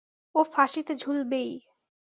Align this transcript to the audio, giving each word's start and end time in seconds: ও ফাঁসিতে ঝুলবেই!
ও 0.35 0.41
ফাঁসিতে 0.43 0.93
ঝুলবেই! 0.95 1.51